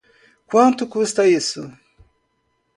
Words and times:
Quanto 0.51 0.87
custa 0.93 1.23
isso? 1.39 1.61